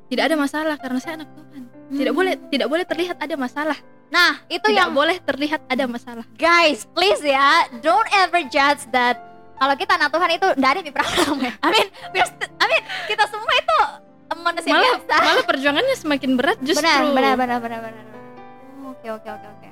[0.07, 1.63] Tidak ada masalah karena saya anak Tuhan.
[1.91, 2.17] Tidak Hmm.
[2.17, 3.79] boleh tidak boleh terlihat ada masalah.
[4.09, 6.25] nah itu Tidak yang boleh terlihat ada masalah.
[6.35, 9.21] guys please ya don't ever judge that
[9.55, 12.67] kalau kita anak Tuhan itu tidak ada di problem ya I mean we're st- I
[12.67, 13.79] mean kita semua itu
[14.39, 16.83] manusia Malah biasa malah perjuangannya semakin berat justru.
[16.83, 18.05] benar benar benar benar benar
[18.89, 19.69] oke oke oke oke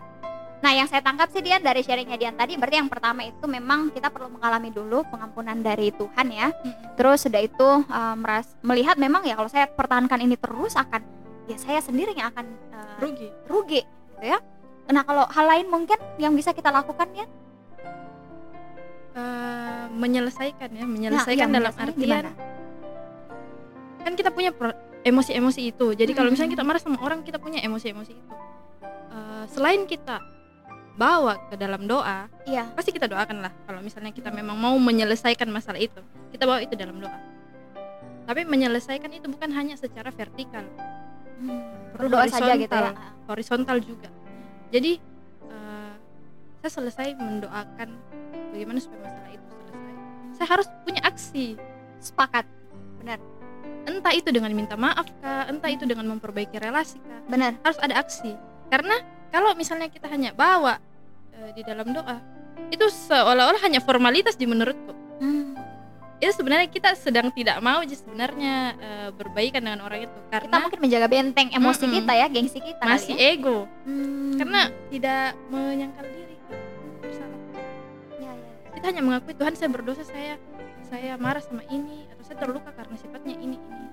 [0.57, 3.93] nah yang saya tangkap sih Dian dari sharingnya Dian tadi berarti yang pertama itu memang
[3.93, 6.97] kita perlu mengalami dulu pengampunan dari Tuhan ya Mm-mm.
[6.97, 11.05] terus sudah itu uh, meras- melihat memang ya kalau saya pertahankan ini terus akan
[11.47, 13.29] ya saya sendiri yang akan uh, Rugi.
[13.47, 14.39] rugi gitu ya
[14.87, 17.27] nah kalau hal lain mungkin yang bisa kita lakukan ya
[19.17, 22.31] Eh, menyelesaikan ya, Nah, menyelesaikan iya, dalam artian gimana?
[24.05, 24.53] kan kita punya
[25.03, 25.87] emosi-emosi itu.
[25.97, 26.37] Jadi kalau Mm-mm.
[26.37, 28.35] misalnya kita marah sama orang, kita punya emosi-emosi itu.
[29.51, 30.23] Selain kita
[30.97, 33.53] bawa ke dalam doa, iya pasti kita doakan lah.
[33.69, 36.01] Kalau misalnya kita memang mau menyelesaikan masalah itu,
[36.33, 37.19] kita bawa itu dalam doa.
[38.27, 40.67] Tapi menyelesaikan itu bukan hanya secara vertikal,
[41.39, 42.93] hmm, perlu doa saja gitu ya
[43.31, 44.11] horizontal juga.
[44.73, 44.99] Jadi
[45.53, 45.93] eh,
[46.65, 47.89] saya selesai mendoakan
[48.51, 49.95] bagaimana supaya masalah itu selesai.
[50.35, 51.55] Saya harus punya aksi,
[52.03, 52.49] sepakat
[53.87, 57.21] entah itu dengan minta maaf kah, entah itu dengan memperbaiki relasi kah.
[57.31, 58.35] benar Harus ada aksi.
[58.67, 58.99] Karena
[59.31, 60.79] kalau misalnya kita hanya bawa
[61.35, 62.19] eh, di dalam doa,
[62.73, 64.93] itu seolah-olah hanya formalitas di menurutku.
[65.21, 65.57] Hmm,
[66.17, 70.81] Itu sebenarnya kita sedang tidak mau sebenarnya eh, berbaikan dengan orang itu kita karena mungkin
[70.81, 71.97] menjaga benteng emosi Mm-mm.
[72.01, 73.37] kita ya gengsi kita masih ya.
[73.37, 73.59] ego.
[73.85, 74.37] Hmm.
[74.41, 76.37] Karena tidak menyangkal diri
[77.05, 77.39] bersalah.
[77.53, 77.69] Ya,
[78.21, 78.71] ya, ya.
[78.81, 80.41] kita hanya mengakui Tuhan saya berdosa saya
[80.87, 83.87] saya marah sama ini atau saya terluka karena sifatnya ini ini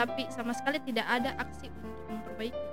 [0.00, 2.69] tapi, sama sekali tidak ada aksi untuk memperbaiki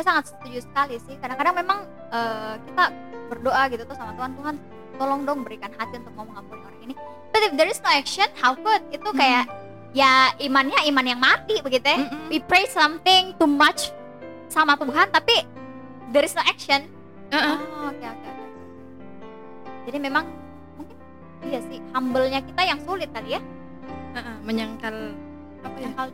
[0.00, 1.14] saya sangat setuju sekali sih.
[1.20, 2.84] Kadang-kadang memang eh, kita
[3.28, 4.54] berdoa gitu tuh sama Tuhan, Tuhan
[4.96, 6.94] tolong dong berikan hati untuk mau mengampuni orang ini.
[7.28, 8.80] But if there is no action, how could?
[8.88, 9.44] Itu kayak
[9.92, 11.98] ya imannya iman yang mati begitu ya.
[12.00, 12.32] Mm-mm.
[12.32, 13.92] We pray something too much
[14.48, 15.44] sama Tuhan, tapi
[16.16, 16.88] there is no action.
[17.28, 17.60] Uh-uh.
[17.60, 18.44] Oh, oke oke oke.
[19.84, 20.24] Jadi memang
[20.80, 20.96] mungkin
[21.44, 23.40] iya sih humble-nya kita yang sulit kali ya.
[24.10, 24.42] Uh-uh.
[24.42, 25.12] menyangkal
[25.60, 26.06] apa ya apa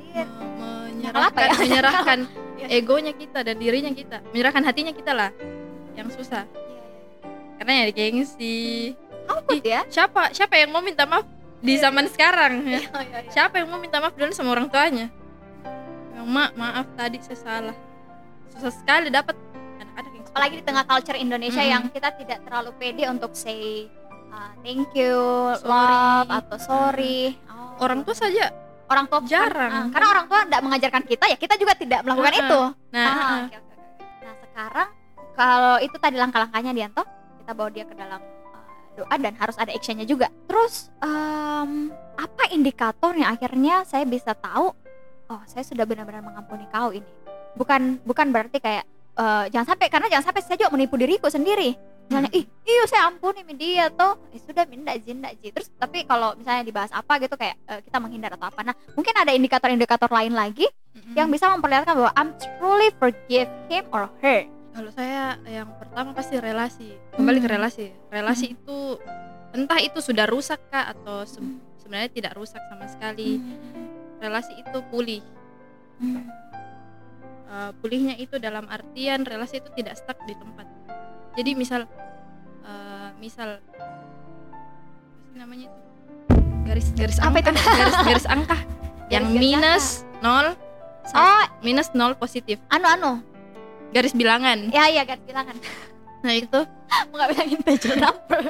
[0.91, 1.55] menyerahkan ya?
[1.59, 2.19] menyerahkan
[2.57, 2.81] Iya.
[2.81, 5.29] egonya kita dan dirinya kita menyerahkan hatinya kita lah
[5.93, 6.83] yang susah Iya, iya.
[7.61, 8.57] karena ya gengsi
[9.29, 9.85] could ya?
[9.87, 12.81] siapa siapa yang mau minta maaf di zaman sekarang ya.
[13.29, 15.09] Siapa yang mau minta maaf dulu sama orang tuanya?
[16.13, 17.77] Yang mak maaf tadi saya salah.
[18.53, 19.35] Susah sekali dapat
[19.77, 21.73] anak-anak yang apalagi di tengah culture Indonesia Mm-mm.
[21.73, 23.89] yang kita tidak terlalu pede untuk say
[24.31, 25.17] uh, thank you,
[25.57, 25.65] Sorry.
[25.65, 27.21] love atau sorry.
[27.49, 27.83] Oh.
[27.83, 28.53] orang tua saja.
[28.87, 29.73] Orang tua bukan- jarang.
[29.73, 32.41] ah, karena orang tua tidak mengajarkan kita ya kita juga tidak melakukan ah.
[32.41, 32.61] itu.
[32.91, 34.05] Nah, Ah, ah, oke, oke, oke.
[34.23, 34.89] Nah sekarang
[35.33, 37.03] kalau itu tadi langkah-langkahnya Dianto,
[37.39, 40.33] kita bawa dia ke dalam uh, doa dan harus ada actionnya juga.
[40.47, 44.73] Terus em, apa indikator yang akhirnya saya bisa tahu,
[45.27, 47.07] oh saya sudah benar-benar mengampuni kau ini.
[47.53, 48.85] Bukan bukan berarti kayak
[49.17, 51.77] eh, jangan sampai karena jangan sampai saya juga menipu diriku sendiri.
[52.07, 55.51] Misalnya, ih, iya saya ampuni mi dia tuh, eh, sudah minta izin, minta izin.
[55.51, 58.63] Terus tapi kalau misalnya dibahas apa gitu kayak eh, kita menghindar atau apa.
[58.63, 61.19] Nah mungkin ada indikator-indikator lain lagi mm-mm.
[61.19, 64.47] yang bisa memperlihatkan bahwa I'm truly forgive him or her.
[64.71, 66.95] Kalau saya yang pertama pasti relasi.
[67.17, 67.55] Kembali ke Hmm.
[67.59, 67.87] relasi.
[68.13, 68.79] Relasi itu
[69.51, 71.41] entah itu sudah rusak kah atau se-
[71.83, 73.41] sebenarnya tidak rusak sama sekali.
[74.23, 75.25] Relasi itu pulih.
[77.47, 80.69] Uh, pulihnya itu dalam artian relasi itu tidak stuck di tempat.
[81.37, 81.85] Jadi misal
[82.65, 83.61] uh, misal
[85.37, 85.79] namanya itu?
[86.67, 88.59] Garis garis Apa angka garis garis angka.
[89.07, 89.87] Yang Garis-garis minus
[90.19, 90.47] nol
[91.15, 92.59] Oh, minus nol positif.
[92.67, 93.13] Anu anu.
[93.95, 94.75] garis bilangan.
[94.75, 95.55] Ya iya garis bilangan.
[96.27, 96.61] nah itu.
[97.13, 98.41] Mau nggak bilang integer number.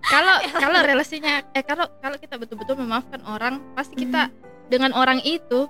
[0.00, 4.32] kalau kalau relasinya eh kalau kalau kita betul-betul memaafkan orang pasti kita
[4.66, 5.68] dengan orang itu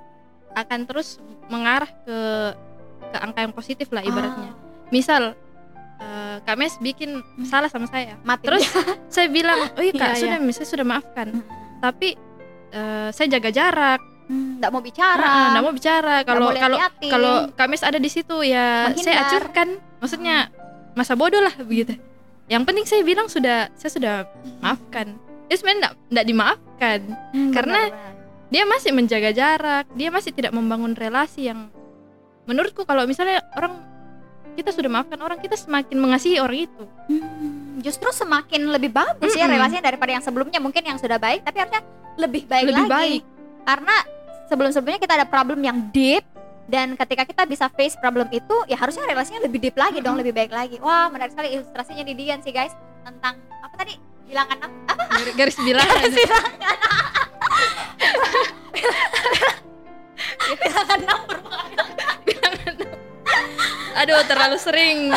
[0.54, 1.18] akan terus
[1.50, 2.18] mengarah ke
[3.11, 4.54] ke angka yang positif lah ibaratnya.
[4.94, 5.35] Misal
[6.01, 7.11] eh, Kak Mes bikin
[7.45, 8.17] salah sama saya.
[8.23, 8.45] Mati.
[8.45, 8.65] terus
[9.15, 11.27] saya bilang oh iya kak Iya, sudah saya sudah maafkan.
[11.31, 11.45] Hmm.
[11.79, 12.17] tapi
[12.71, 14.01] eh, saya jaga jarak.
[14.31, 15.51] Nggak mau bicara.
[15.51, 16.15] nggak mau bicara.
[16.23, 16.79] Nggak kalau kalau
[17.11, 19.03] kalau Kak Mes ada di situ ya Menghindar.
[19.03, 20.37] saya acurkan maksudnya
[20.93, 21.99] masa bodoh lah begitu.
[22.47, 24.15] Yang penting saya bilang sudah saya sudah
[24.59, 25.19] maafkan.
[25.47, 26.99] Dia sebenarnya enggak, enggak dimaafkan.
[27.35, 28.19] Hmm, karena- benar-benar.
[28.51, 29.85] dia masih menjaga jarak.
[29.95, 31.67] Dia masih tidak membangun relasi yang
[32.47, 33.83] menurutku kalau misalnya orang
[34.61, 39.44] kita sudah maafkan orang kita semakin mengasihi orang itu Hmm, justru semakin lebih bagus ya
[39.44, 39.57] Mm-mm.
[39.57, 41.81] relasinya daripada yang sebelumnya mungkin yang sudah baik tapi harusnya
[42.14, 42.92] lebih baik lebih lagi.
[42.92, 43.23] baik
[43.61, 43.96] Karena
[44.46, 46.25] sebelum-sebelumnya kita ada problem yang deep
[46.64, 50.23] dan ketika kita bisa face problem itu ya harusnya relasinya lebih deep lagi dong, Mm-mm.
[50.23, 50.77] lebih baik lagi.
[50.79, 52.70] Wah, menarik sekali ilustrasinya di Dian sih guys
[53.01, 53.94] tentang apa tadi?
[54.25, 55.03] Bilangan apa?
[55.11, 55.99] Gar- garis bilangan
[60.53, 61.38] Bilangan number.
[63.96, 65.11] Aduh terlalu sering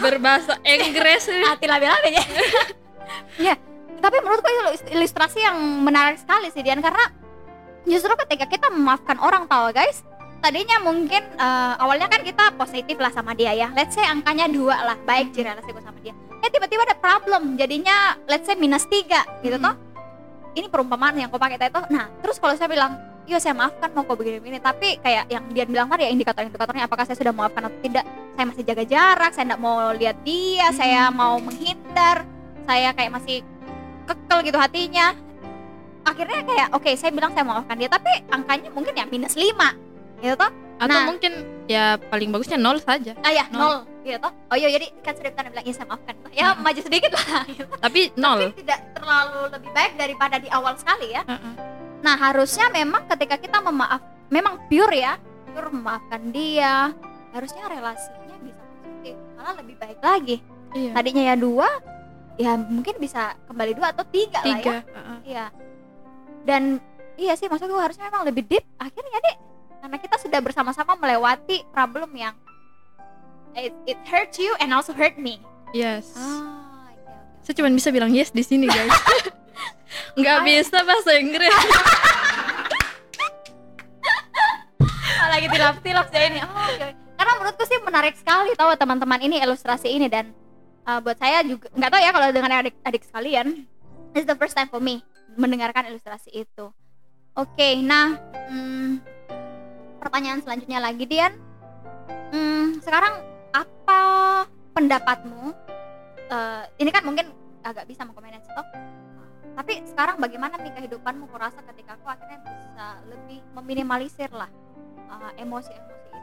[0.00, 2.24] berbahasa Inggris Hati labil-labil ya.
[3.50, 3.54] ya,
[4.00, 4.62] tapi menurutku itu
[4.96, 7.12] ilustrasi yang menarik sekali sih Dian karena
[7.88, 10.04] justru ketika kita memaafkan orang tahu guys,
[10.40, 13.68] tadinya mungkin eh, awalnya kan kita positif lah sama dia ya.
[13.76, 16.16] Let's say angkanya dua lah, baik di relasi gue sama dia.
[16.40, 19.72] Eh tiba-tiba ada problem, jadinya let's say minus tiga gitu Hmm.
[19.72, 19.76] toh.
[20.50, 21.86] Ini perumpamaan yang kau pakai tadi toh.
[21.94, 22.98] Nah, terus kalau saya bilang,
[23.30, 27.06] iya saya maafkan mau kau begini-begini, tapi kayak yang Dian bilang tadi ya indikator-indikatornya apakah
[27.06, 28.02] saya sudah maafkan atau tidak.
[28.34, 31.14] Saya masih jaga jarak, saya tidak mau lihat dia, saya Hmm.
[31.14, 32.26] mau menghindar,
[32.66, 33.46] saya kayak masih
[34.04, 35.14] kekel gitu hatinya.
[36.02, 39.78] Akhirnya kayak oke, saya bilang saya maafkan dia, tapi angkanya mungkin ya minus 5.
[40.18, 40.50] Gitu toh.
[40.80, 41.12] atau Nah.
[41.12, 41.32] mungkin
[41.68, 43.60] ya paling bagusnya nol saja Ah ya, Nol.
[43.60, 43.76] nol.
[44.00, 44.32] Gitu toh.
[44.48, 46.14] Oh iya, jadi kan sudah pernah bilang, iya saya maafkan.
[46.32, 46.64] Ya Hmm.
[46.64, 47.44] maju sedikit lah.
[47.46, 47.64] Gitu.
[47.76, 51.20] tapi nol Tapi tidak terlalu lebih baik daripada di awal sekali ya.
[51.22, 51.52] Heeh.
[52.00, 55.20] Nah harusnya memang ketika kita memaaf, memang pure ya,
[55.52, 56.92] pure memaafkan dia,
[57.30, 60.36] harusnya relasinya bisa positif, malah lebih baik lagi.
[60.72, 61.68] iya Tadinya ya dua,
[62.36, 64.54] ya mungkin bisa kembali dua atau tiga, lah ya.
[64.56, 65.18] tiga heeh.
[65.28, 65.46] Iya.
[66.40, 66.62] Dan
[67.14, 68.64] iya sih maksudku harusnya memang lebih deep.
[68.80, 69.36] Akhirnya deh,
[69.80, 72.32] karena kita sudah bersama-sama melewati problem yang
[73.52, 75.36] it, it hurt you and also hurt me.
[75.70, 77.44] yes Ah, oke oke.
[77.46, 78.90] saya cuma bisa bilang yes di sini guys
[80.18, 81.54] nggak bisa bahasa Inggris
[85.20, 86.40] Oh, lagi tilap-tilap saya ini.
[86.40, 86.88] Oh, oke.
[86.96, 90.32] Karena menurutku sih menarik sekali tahu teman-teman ini ilustrasi ini dan
[90.88, 93.68] uh, buat saya juga nggak tahu ya kalau dengan adik-adik sekalian.
[94.16, 95.04] Is the first time for me
[95.36, 96.72] mendengarkan ilustrasi itu.
[97.36, 98.18] Oke, nah
[98.50, 98.98] hmm,
[100.02, 101.36] pertanyaan selanjutnya lagi Dian.
[102.32, 103.22] Hmm, sekarang
[103.54, 104.00] apa
[104.74, 105.54] pendapatmu?
[106.30, 107.30] Eh, ini kan mungkin
[107.62, 108.66] agak bisa mengkomentar stok.
[109.60, 114.48] Tapi sekarang bagaimana nih kehidupanmu kurasa ketika aku akhirnya bisa lebih meminimalisir lah
[115.12, 116.18] uh, emosi-emosi itu.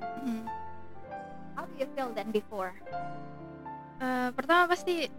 [0.00, 0.44] Hmm.
[1.60, 2.72] How do you feel than before?
[4.00, 5.12] Eh, pertama pasti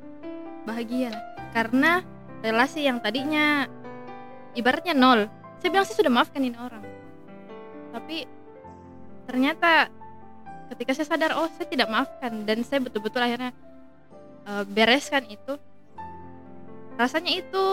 [0.65, 1.13] bahagia
[1.53, 2.01] karena
[2.41, 3.69] relasi yang tadinya
[4.57, 5.29] ibaratnya nol
[5.61, 6.81] saya bilang sih sudah maafkan ini orang
[7.93, 8.25] tapi
[9.29, 9.85] ternyata
[10.73, 13.53] ketika saya sadar oh saya tidak maafkan dan saya betul-betul akhirnya
[14.49, 15.61] eh, bereskan itu
[17.01, 17.65] rasanya itu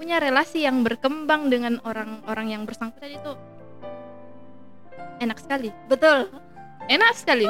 [0.00, 3.32] punya relasi yang berkembang dengan orang-orang yang bersangkutan itu.
[5.20, 5.68] Enak sekali.
[5.92, 6.32] Betul.
[6.88, 7.44] Enak sekali.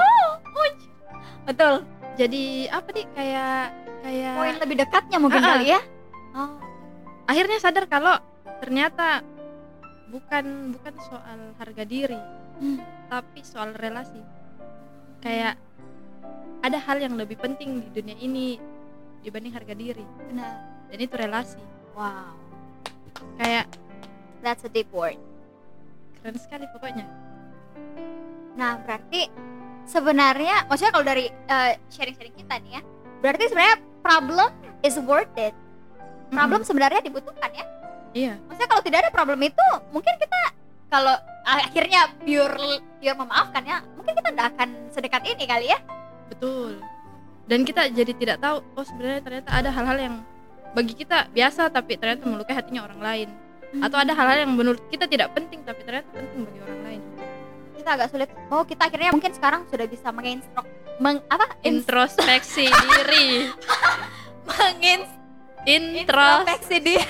[1.47, 1.87] Betul.
[2.19, 3.63] Jadi apa nih kayak
[4.03, 5.51] kayak poin lebih dekatnya mungkin Ah, ah.
[5.57, 5.81] kali ya?
[6.37, 6.51] Oh.
[7.31, 8.19] Akhirnya sadar kalau
[8.61, 9.23] ternyata
[10.13, 12.19] bukan bukan soal harga diri
[12.61, 12.79] Hmm.
[13.09, 14.21] tapi soal relasi.
[15.25, 15.57] Kayak
[16.61, 18.61] ada hal yang lebih penting di dunia ini
[19.25, 20.05] dibanding harga diri.
[20.29, 21.57] Benar dan itu relasi.
[21.97, 22.37] Wow.
[23.41, 23.65] Kayak
[24.45, 25.17] that's a deep word.
[26.21, 27.09] Keren sekali pokoknya.
[28.61, 29.33] Nah, berarti
[29.89, 32.83] sebenarnya maksudnya kalau dari eh, sharing-sharing kita nih ya,
[33.25, 34.53] berarti sebenarnya problem
[34.85, 35.57] is worth it.
[36.29, 37.65] Problem sebenarnya dibutuhkan ya.
[38.13, 38.33] iya.
[38.49, 40.41] Maksudnya kalau tidak ada problem itu, mungkin kita
[40.89, 41.13] kalau
[41.45, 45.81] akhirnya pure pure memaafkan ya, mungkin kita tidak akan sedekat ini kali ya.
[46.29, 46.81] betul.
[47.45, 50.15] Dan kita jadi tidak tahu oh sebenarnya ternyata ada hal-hal yang
[50.73, 53.29] bagi kita biasa tapi ternyata melukai hatinya orang lain.
[53.81, 57.01] Atau ada hal-hal yang menurut kita tidak penting tapi ternyata penting bagi orang lain.
[57.77, 58.29] Kita agak sulit.
[58.53, 60.67] Oh, kita akhirnya mungkin sekarang sudah bisa menginstruk
[61.01, 61.57] meng apa?
[61.65, 63.49] Introspeksi diri.
[64.83, 65.09] Intros
[65.65, 67.07] introspeksi diri.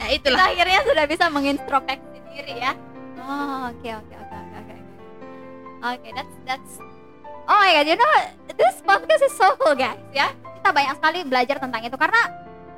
[0.00, 2.72] ya kita itulah akhirnya sudah bisa mengintrospeksi diri ya.
[3.20, 4.74] Oh oke oke oke oke oke.
[5.84, 6.72] Oke that's that's
[7.50, 8.14] oh my god you know
[8.54, 10.30] this podcast is so cool guys ya
[10.70, 12.22] kita banyak sekali belajar tentang itu karena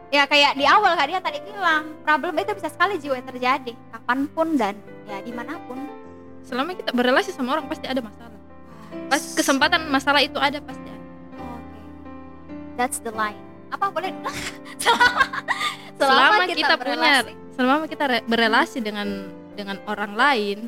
[0.09, 3.73] ya kayak di awal kak dia tadi bilang problem itu bisa sekali jiwa yang terjadi
[3.93, 5.77] kapan pun dan ya di mana pun
[6.41, 8.41] selama kita berrelasi sama orang pasti ada masalah
[9.13, 11.05] pas kesempatan masalah itu ada pasti ada
[11.37, 11.81] Oke.
[12.81, 13.37] That's the line.
[13.69, 14.09] Apa boleh?
[14.81, 15.29] selama,
[16.01, 17.33] selama kita, punya berelasi.
[17.53, 19.09] selama kita re- berrelasi dengan
[19.53, 20.59] dengan orang lain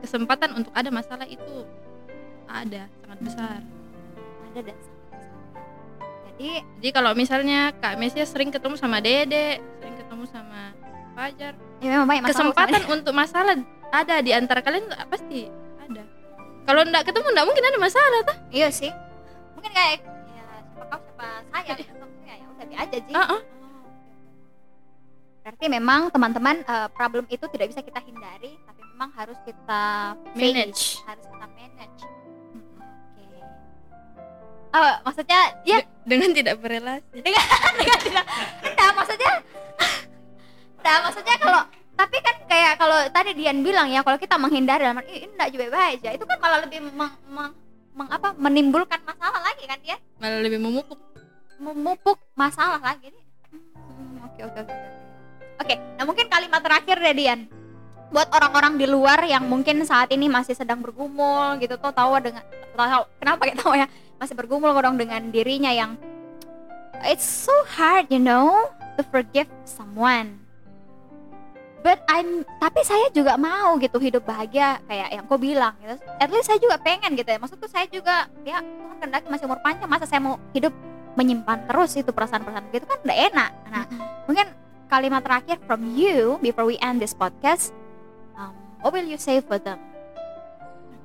[0.00, 1.68] kesempatan untuk ada masalah itu
[2.48, 3.60] ada sangat besar
[4.56, 4.95] ada dan
[6.36, 6.52] Jadi
[6.84, 10.76] jadi kalau misalnya kak Mesia sering ketemu sama Dede sering ketemu sama
[11.16, 13.54] Fajar ya memang banyak masalah kesempatan untuk masalah
[13.88, 15.48] ada di antara kalian pasti
[15.80, 16.04] ada
[16.66, 18.36] kalau ndak ketemu ndak mungkin ada masalah tuh.
[18.50, 18.90] Iya sih.
[19.54, 20.44] Mungkin kayak ya
[20.74, 22.06] siapa kau siapa saya gitu.
[22.26, 23.14] Ya ya udah aja sih.
[23.14, 23.40] Ah, ah.
[25.46, 29.82] Berarti memang teman-teman eh, problem itu tidak bisa kita hindari, tapi memang harus kita
[30.34, 30.82] face, Manage.
[31.06, 32.00] harus kita manage.
[33.14, 33.38] Oke.
[34.74, 37.18] Oh, maksudnya ya dengan tidak berrelasi.
[37.76, 38.24] Dengan tidak
[38.78, 39.32] nah maksudnya
[40.80, 41.62] nah maksudnya kalau
[41.96, 45.32] tapi kan kayak kalau tadi Dian bilang ya kalau kita menghindari dalam arti, "Ih, ini
[45.32, 46.08] enggak juga baik aja.
[46.12, 47.56] Itu kan malah lebih meng, meng-
[47.96, 51.00] meng- apa menimbulkan masalah lagi kan dia malah lebih memupuk.
[51.56, 53.10] Memupuk masalah lagi.
[53.50, 54.88] Hmm, oke oke oke oke.
[55.64, 57.40] oke nah mungkin kalimat terakhir deh Dian.
[58.06, 62.44] Buat orang-orang di luar yang mungkin saat ini masih sedang bergumul gitu tuh tahu dengan
[62.76, 66.00] tahu kenapa kita tahu ya masih bergumul dong dengan dirinya yang
[67.04, 70.40] it's so hard you know to forgive someone.
[71.84, 76.02] But I'm tapi saya juga mau gitu hidup bahagia kayak yang kau bilang gitu.
[76.18, 77.38] At least saya juga pengen gitu ya.
[77.38, 80.74] Maksudku saya juga ya Tuhan kendaki masih umur panjang masa saya mau hidup
[81.14, 83.50] menyimpan terus itu perasaan-perasaan gitu kan udah enak.
[83.70, 83.84] Nah
[84.26, 84.50] mungkin
[84.90, 87.70] kalimat terakhir from you before we end this podcast
[88.34, 89.78] um, what will you say for them?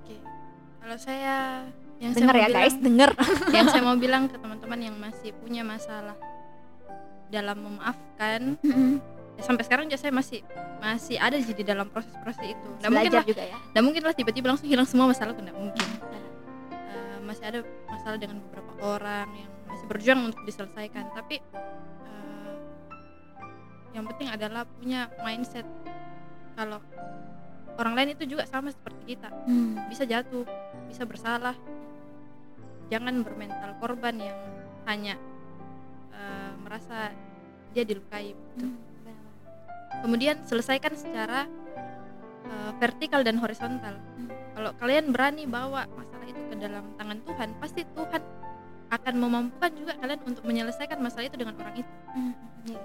[0.02, 0.18] Oke.
[0.82, 1.70] Kalau saya
[2.02, 2.74] yang denger saya ya mau guys?
[2.74, 3.10] bilang- denger.
[3.56, 6.18] yang saya mau bilang ke teman-teman yang masih punya masalah
[7.30, 8.60] dalam memaafkan
[9.32, 10.44] ya sampai sekarang juga saya masih
[10.84, 12.68] masih ada sih di dalam proses-proses itu.
[12.82, 13.26] Nggak mungkin lah.
[13.26, 13.58] juga ya?
[13.72, 15.88] Nggak mungkin lah tiba-tiba langsung hilang semua masalah nggak mungkin.
[16.74, 21.06] Eh, masih ada masalah dengan beberapa orang yang masih berjuang untuk diselesaikan.
[21.16, 21.40] Tapi
[22.04, 22.54] eh,
[23.94, 25.64] yang penting adalah punya mindset
[26.54, 26.84] kalau
[27.80, 29.32] orang lain itu juga sama seperti kita.
[29.48, 29.80] Hmm.
[29.88, 30.44] bisa jatuh
[30.92, 31.56] bisa bersalah
[32.92, 34.38] jangan bermental korban yang
[34.84, 35.16] hanya
[36.12, 37.16] eh, merasa
[37.72, 38.68] dia dilukai gitu.
[38.68, 39.18] Hmm, benar.
[40.04, 41.48] kemudian selesaikan secara
[42.46, 44.28] eh, vertikal dan horizontal Hmm.
[44.54, 48.22] kalau kalian berani bawa masalah itu ke dalam tangan Tuhan pasti Tuhan
[48.92, 52.34] akan memampukan juga kalian untuk menyelesaikan masalah itu dengan orang itu Hmm,
[52.68, 52.80] iya.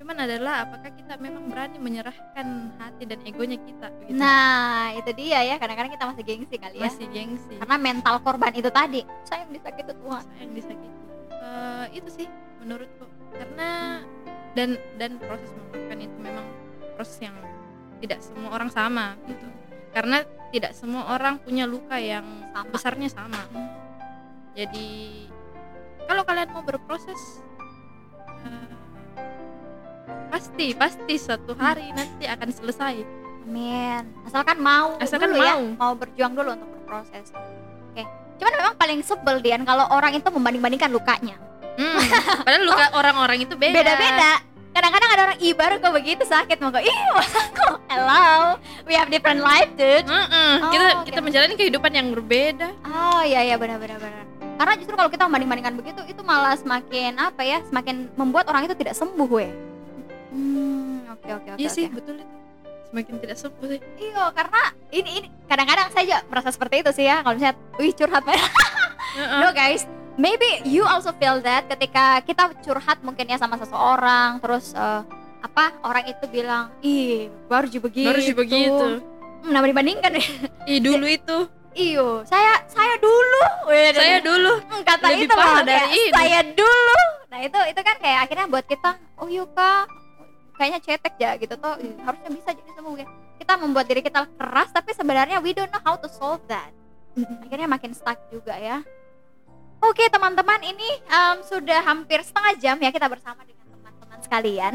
[0.00, 4.16] Cuman adalah apakah kita memang berani menyerahkan hati dan egonya kita begitu?
[4.16, 5.60] Nah itu dia ya.
[5.60, 6.88] Kadang-kadang kita masih gengsi kali ya.
[6.88, 7.54] Masih gengsi.
[7.60, 9.04] Karena mental korban itu tadi.
[9.28, 10.24] Saya yang disakiti Tuhan.
[10.40, 10.98] Yang disakiti.
[11.30, 12.26] Eh, itu sih
[12.64, 13.04] menurutku.
[13.36, 14.00] Karena
[14.56, 16.46] dan dan proses memaafkan itu memang
[16.96, 17.36] proses yang
[18.00, 19.46] tidak semua orang sama gitu.
[19.92, 22.66] Karena tidak semua orang punya luka yang Sama.
[22.72, 23.42] besarnya sama.
[23.54, 23.68] Hmm.
[24.50, 24.88] jadi
[26.10, 27.38] kalau kalian mau berproses
[28.42, 28.79] eh,
[30.30, 32.94] pasti pasti suatu hari nanti akan selesai
[33.42, 34.04] Amin.
[34.22, 35.64] Asalkan mau Asalkan dulu ya, mau.
[35.74, 37.34] mau berjuang dulu untuk berproses.
[37.90, 38.06] Oke.
[38.38, 41.34] Cuman memang paling sebel Dian kalau orang itu membanding-bandingkan lukanya.
[41.74, 41.98] Hmm,
[42.40, 44.38] padahal luka orang-orang itu beda Beda-beda.
[44.70, 48.94] kadang-kadang ada orang ih baru kok begitu sakit mau kok ih masa kok hello we
[48.94, 52.70] have different life dude Heeh, Oh, kita kita menjalani kehidupan yang berbeda.
[52.80, 54.22] oh iya iya benar benar benar
[54.54, 58.76] karena justru kalau kita membanding-bandingkan begitu itu malah semakin apa ya semakin membuat orang itu
[58.76, 59.50] tidak sembuh we
[60.30, 62.26] hmm oke oke oke Iya sih, betul itu.
[62.86, 63.80] Semakin tidak sembuh sih.
[63.96, 67.92] iya karena ini ini kadang-kadang saya juga merasa seperti itu sih ya kalau misalnya wih
[67.92, 68.50] curhat banget
[69.10, 69.38] Heeh.
[69.38, 69.82] No guys,
[70.16, 75.02] maybe you also feel that ketika kita curhat mungkin ya sama seseorang, terus eh,
[75.40, 78.06] apa orang itu bilang, ih baru juga begitu.
[78.06, 78.86] Baru sih begitu.
[79.42, 80.22] Hmm, nah dibandingkan ya.
[80.64, 81.38] Ih, dulu itu
[81.72, 83.42] Iyo, saya saya dulu.
[83.66, 86.10] Wih, saya dulu Hmm, kata lebih itu malah dari kayak, ini.
[86.12, 86.98] Saya dulu.
[87.26, 89.84] Nah itu itu kan kayak akhirnya buat kita, oh iya kak,
[90.60, 93.08] kayaknya cetek ya gitu tuh ih, harusnya bisa jadi sembuh ya.
[93.40, 96.68] Kita membuat diri kita keras, tapi sebenarnya we don't know how to solve that.
[97.42, 98.84] akhirnya makin stuck juga ya.
[99.80, 104.74] Oke teman-teman ini em, sudah hampir setengah jam ya kita bersama dengan teman-teman sekalian.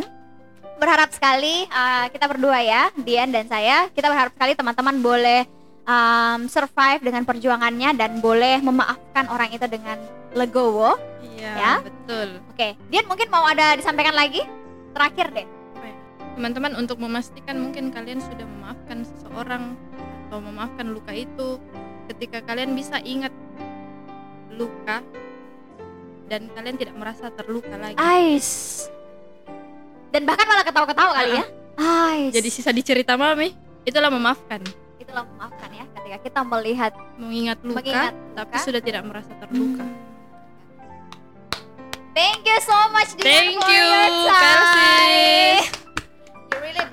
[0.75, 5.45] Berharap sekali eh, kita berdua ya, Dian dan saya, kita berharap sekali teman-teman boleh
[5.85, 10.01] em, survive dengan perjuangannya dan boleh memaafkan orang itu dengan
[10.33, 10.97] legowo.
[11.21, 11.73] Iya, Ya.
[11.79, 12.41] betul.
[12.51, 14.41] Oke, Dian mungkin mau ada disampaikan lagi?
[14.91, 15.47] Terakhir deh.
[16.35, 19.79] Teman-teman untuk memastikan mungkin kalian sudah memaafkan seseorang
[20.27, 21.63] atau memaafkan luka itu
[22.11, 23.31] ketika kalian bisa ingat
[24.51, 24.99] luka
[26.27, 27.95] dan kalian tidak merasa terluka lagi.
[27.95, 28.83] Ais.
[30.11, 31.45] Dan bahkan malah ketawa-ketawa kali ya.
[31.79, 32.31] Ais.
[32.35, 33.55] Jadi sisa di cerita mami
[33.87, 34.59] itulah memaafkan,
[34.99, 38.65] itulah memaafkan ya ketika kita melihat mengingat luka Mengingat tapi luka.
[38.65, 39.85] sudah tidak merasa terluka.
[42.15, 44.59] Thank you so much Dian Thank for you, your time.
[44.63, 45.74] Persis.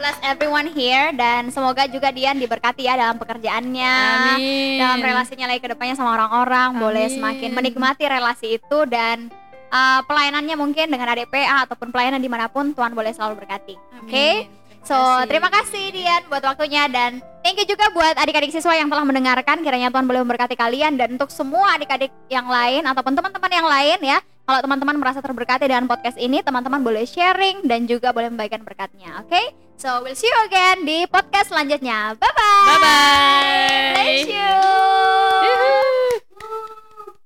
[0.03, 3.95] Bless everyone here dan semoga juga Dian diberkati ya dalam pekerjaannya.
[4.35, 4.75] Amin.
[4.75, 9.31] Dalam relasinya lagi ke depannya sama orang-orang boleh semakin menikmati relasi itu dan
[9.71, 13.79] uh, pelayanannya mungkin dengan ADPA ataupun pelayanan di mana pun Tuhan boleh selalu berkati.
[14.03, 14.51] Oke?
[14.83, 14.99] So,
[15.31, 19.63] terima kasih Dian buat waktunya dan thank you juga buat adik-adik siswa yang telah mendengarkan.
[19.63, 23.99] Kiranya Tuhan boleh memberkati kalian dan untuk semua adik-adik yang lain ataupun teman-teman yang lain
[24.03, 24.19] ya.
[24.43, 29.23] Kalau teman-teman merasa terberkati dengan podcast ini, teman-teman boleh sharing dan juga boleh membagikan berkatnya.
[29.23, 29.47] Oke, okay?
[29.79, 32.19] so we'll see you again di podcast selanjutnya.
[32.19, 32.67] Bye bye.
[32.67, 33.95] Bye bye.
[34.03, 34.51] Thank you.